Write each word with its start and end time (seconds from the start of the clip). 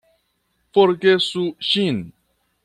Forgesu 0.77 1.43
ŝin! 1.69 2.01